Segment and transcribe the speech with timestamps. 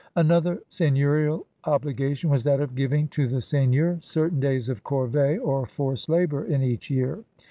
[0.15, 5.67] Another seigneiirial obligation was that of giving to the seigneur certain days of corvie, or
[5.67, 7.23] forced labor, in each year.